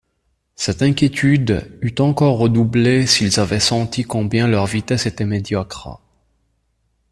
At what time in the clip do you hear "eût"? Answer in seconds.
1.83-1.93